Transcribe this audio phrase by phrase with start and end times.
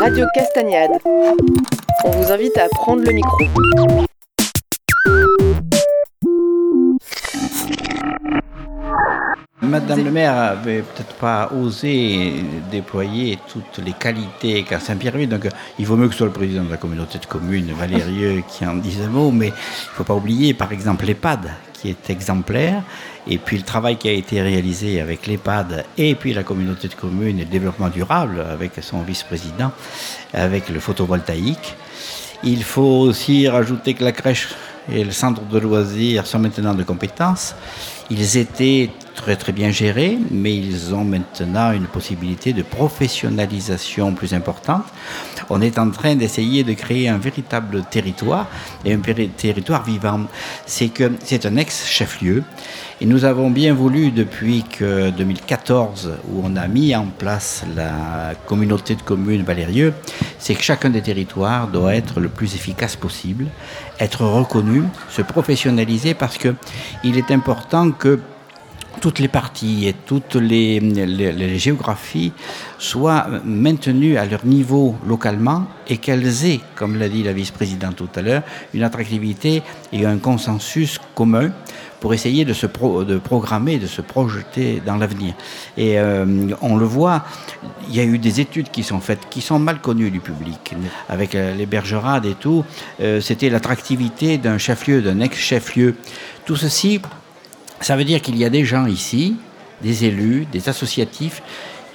[0.00, 0.90] Radio Castagnade.
[2.04, 3.36] On vous invite à prendre le micro.
[9.60, 15.48] Madame le maire avait peut-être pas osé déployer toutes les qualités qu'a Saint-Pierre-Ville, donc
[15.78, 18.64] il vaut mieux que ce soit le président de la communauté de communes, Valérieux, qui
[18.64, 21.50] en dise un mot, mais il ne faut pas oublier par exemple l'EHPAD,
[21.80, 22.82] qui est exemplaire,
[23.26, 26.94] et puis le travail qui a été réalisé avec l'EHPAD et puis la communauté de
[26.94, 29.70] communes et le développement durable avec son vice-président,
[30.32, 31.76] avec le photovoltaïque.
[32.42, 34.48] Il faut aussi rajouter que la crèche
[34.90, 37.54] et le centre de loisirs sont maintenant de compétences.
[38.10, 44.32] Ils étaient très très bien gérés, mais ils ont maintenant une possibilité de professionnalisation plus
[44.32, 44.84] importante.
[45.50, 48.46] On est en train d'essayer de créer un véritable territoire
[48.84, 49.00] et un
[49.36, 50.20] territoire vivant.
[50.66, 52.44] C'est que c'est un ex-chef-lieu
[53.00, 58.34] et nous avons bien voulu depuis que 2014 où on a mis en place la
[58.46, 59.94] communauté de communes Valérieux,
[60.38, 63.46] c'est que chacun des territoires doit être le plus efficace possible,
[63.98, 66.54] être reconnu, se professionnaliser parce que
[67.02, 68.20] il est important que
[69.00, 72.32] toutes les parties et toutes les, géographies
[72.78, 78.08] soient maintenues à leur niveau localement et qu'elles aient, comme l'a dit la vice-présidente tout
[78.14, 78.42] à l'heure,
[78.74, 81.50] une attractivité et un consensus commun
[82.00, 85.34] pour essayer de se programmer, de se projeter dans l'avenir.
[85.76, 87.24] Et euh, on le voit,
[87.88, 90.74] il y a eu des études qui sont faites, qui sont mal connues du public,
[91.08, 92.64] avec euh, les bergerades et tout.
[93.00, 95.96] Euh, c'était l'attractivité d'un chef-lieu, d'un ex-chef-lieu.
[96.44, 97.00] Tout ceci
[97.80, 99.36] ça veut dire qu'il y a des gens ici,
[99.82, 101.42] des élus, des associatifs,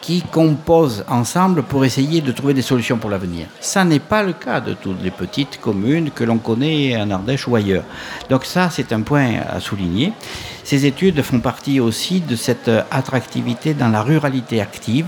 [0.00, 3.46] qui composent ensemble pour essayer de trouver des solutions pour l'avenir.
[3.60, 7.46] Ça n'est pas le cas de toutes les petites communes que l'on connaît en Ardèche
[7.46, 7.84] ou ailleurs.
[8.30, 10.12] Donc ça, c'est un point à souligner.
[10.64, 15.06] Ces études font partie aussi de cette attractivité dans la ruralité active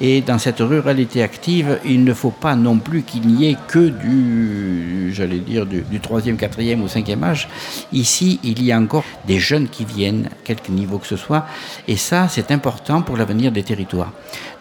[0.00, 3.88] et dans cette ruralité active, il ne faut pas non plus qu'il n'y ait que
[3.88, 7.48] du, j'allais dire, du, troisième, quatrième ou cinquième âge.
[7.92, 11.46] Ici, il y a encore des jeunes qui viennent, quelque niveau que ce soit,
[11.88, 14.12] et ça, c'est important pour l'avenir des territoires.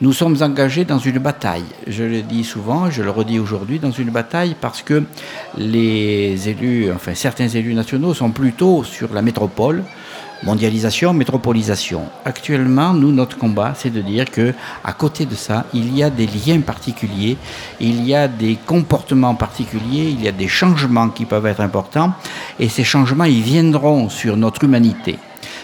[0.01, 1.65] Nous sommes engagés dans une bataille.
[1.87, 5.03] Je le dis souvent, je le redis aujourd'hui, dans une bataille parce que
[5.57, 9.83] les élus, enfin certains élus nationaux sont plutôt sur la métropole,
[10.43, 12.03] mondialisation, métropolisation.
[12.23, 14.53] Actuellement, nous, notre combat, c'est de dire que
[14.83, 17.37] à côté de ça, il y a des liens particuliers,
[17.79, 22.13] il y a des comportements particuliers, il y a des changements qui peuvent être importants,
[22.59, 25.17] et ces changements, ils viendront sur notre humanité,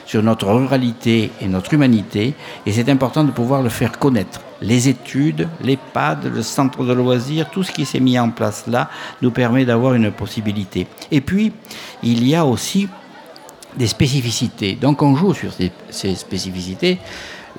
[0.05, 2.33] sur notre ruralité et notre humanité,
[2.65, 4.41] et c'est important de pouvoir le faire connaître.
[4.61, 8.89] Les études, l'EHPAD, le centre de loisirs, tout ce qui s'est mis en place là
[9.23, 10.85] nous permet d'avoir une possibilité.
[11.11, 11.51] Et puis,
[12.03, 12.87] il y a aussi
[13.77, 14.75] des spécificités.
[14.75, 16.97] Donc on joue sur ces, spécificités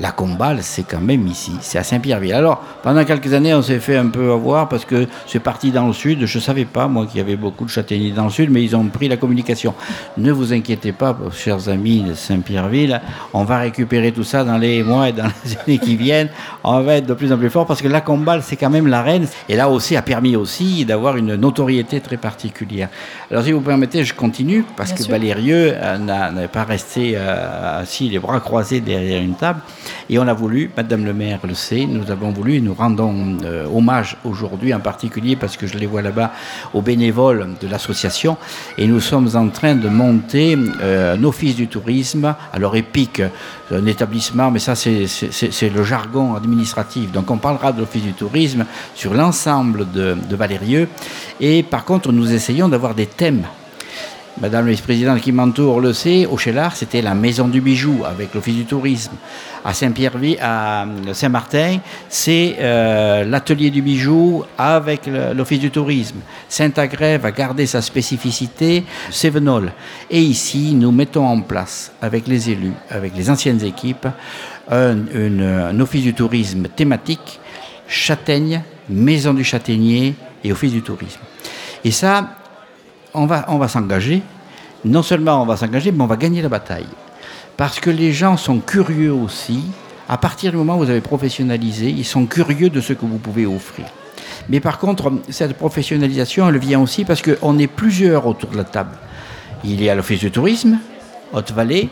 [0.03, 2.35] la combale, c'est quand même ici, c'est à Saint-Pierreville.
[2.35, 5.87] Alors, pendant quelques années, on s'est fait un peu avoir parce que c'est parti dans
[5.87, 6.27] le sud.
[6.27, 8.65] Je ne savais pas, moi, qu'il y avait beaucoup de châtaigniers dans le sud, mais
[8.65, 9.75] ils ont pris la communication.
[10.17, 13.01] Ne vous inquiétez pas, chers amis de Saint-Pierreville,
[13.33, 16.31] on va récupérer tout ça dans les mois et dans les années qui viennent.
[16.65, 18.89] On va être de plus en plus fort parce que la combale, c'est quand même
[18.89, 19.29] la reine.
[19.49, 22.89] Et là aussi, a permis aussi d'avoir une notoriété très particulière.
[23.31, 28.09] Alors, si vous permettez, je continue parce que Valérieux euh, n'a pas resté euh, assis
[28.09, 29.61] les bras croisés derrière une table.
[30.11, 33.67] Et on a voulu, Madame le maire le sait, nous avons voulu, nous rendons euh,
[33.67, 36.33] hommage aujourd'hui en particulier parce que je les vois là-bas
[36.75, 38.37] aux bénévoles de l'association
[38.79, 43.23] et nous sommes en train de monter euh, un office du tourisme, alors épique,
[43.71, 47.11] un établissement, mais ça c'est le jargon administratif.
[47.13, 48.65] Donc on parlera de l'office du tourisme
[48.95, 50.89] sur l'ensemble de, de Valérieux
[51.41, 53.45] et par contre nous essayons d'avoir des thèmes
[54.41, 58.33] Madame la vice-présidente qui m'entoure le sait, au Chélard, c'était la maison du bijou avec
[58.35, 59.13] l'office du tourisme.
[59.63, 61.79] À Saint-Pierre, à Saint-Martin,
[62.09, 66.17] c'est euh, l'atelier du bijou avec l'office du tourisme.
[66.49, 69.71] Saint-Agrève a gardé sa spécificité, Sévenol.
[70.11, 74.09] Et ici, nous mettons en place, avec les élus, avec les anciennes équipes,
[74.71, 77.39] un, un office du tourisme thématique,
[77.87, 81.21] châtaigne, maison du châtaignier et office du tourisme.
[81.85, 82.39] Et ça,
[83.15, 84.23] on va, s'engager.
[84.85, 86.87] Non seulement on va s'engager, mais on va gagner la bataille.
[87.57, 89.65] Parce que les gens sont curieux aussi.
[90.09, 93.19] À partir du moment où vous avez professionnalisé, ils sont curieux de ce que vous
[93.19, 93.87] pouvez offrir.
[94.49, 98.65] Mais par contre, cette professionnalisation, elle vient aussi parce qu'on est plusieurs autour de la
[98.65, 98.97] table.
[99.65, 100.79] Il y a l'Office du tourisme,
[101.33, 101.89] Haute-Vallée,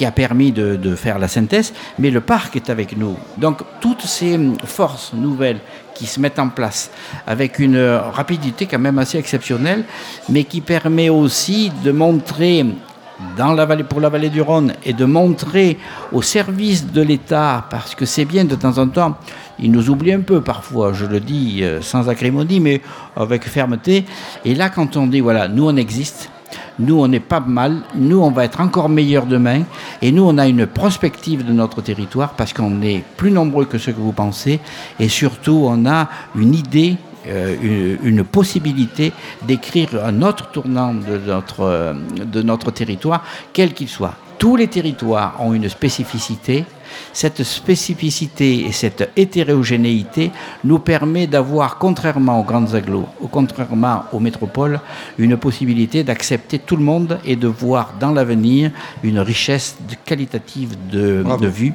[0.00, 3.18] qui a permis de, de, faire la synthèse, mais le parc est avec nous.
[3.36, 5.60] Donc toutes ces forces nouvelles
[5.94, 6.90] qui se mettent en place
[7.26, 9.84] avec une rapidité quand même assez exceptionnelle,
[10.30, 12.64] mais qui permet aussi de montrer
[13.36, 15.76] dans la vallée, pour la vallée du Rhône et de montrer
[16.12, 19.18] au service de l'État, parce que c'est bien de temps en temps,
[19.58, 22.80] ils nous oublient un peu parfois, je le dis euh, sans acrimonie, mais
[23.16, 24.06] avec fermeté.
[24.46, 26.30] Et là, quand on dit, voilà, nous on existe,
[26.80, 27.82] nous, on n'est pas mal.
[27.94, 29.62] Nous, on va être encore meilleurs demain.
[30.02, 33.78] Et nous, on a une prospective de notre territoire parce qu'on est plus nombreux que
[33.78, 34.60] ce que vous pensez.
[34.98, 36.96] Et surtout, on a une idée
[37.26, 39.12] euh, une, possibilité
[39.42, 43.22] d'écrire un autre tournant de notre, euh, de notre territoire,
[43.52, 44.14] quel qu'il soit.
[44.40, 46.64] Tous les territoires ont une spécificité.
[47.12, 50.30] Cette spécificité et cette hétérogénéité
[50.64, 54.80] nous permet d'avoir, contrairement aux grandes agglos, contrairement aux métropoles,
[55.18, 58.70] une possibilité d'accepter tout le monde et de voir dans l'avenir
[59.02, 59.76] une richesse
[60.06, 61.74] qualitative de, de vue,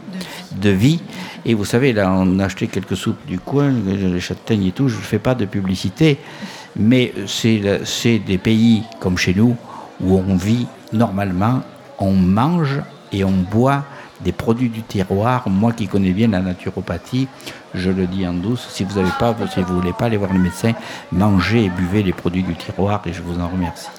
[0.60, 1.02] de vie.
[1.46, 4.90] Et vous savez, là, on a acheté quelques soupes du coin, les châtaignes et tout,
[4.90, 6.18] je ne fais pas de publicité,
[6.76, 9.56] mais c'est des pays comme chez nous
[10.02, 11.62] où on vit normalement
[12.00, 12.82] on mange
[13.12, 13.84] et on boit
[14.22, 15.50] des produits du terroir.
[15.50, 17.28] Moi qui connais bien la naturopathie,
[17.74, 20.40] je le dis en douce, si vous ne pas, si voulez pas aller voir le
[20.40, 20.74] médecin,
[21.12, 23.90] mangez et buvez les produits du terroir et je vous en remercie.